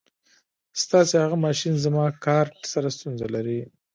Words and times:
ستاسې 0.83 1.15
هغه 1.23 1.37
ماشین 1.45 1.73
زما 1.85 2.05
کارټ 2.25 2.55
سره 2.73 2.87
ستونزه 2.97 3.27
لري. 3.35 3.59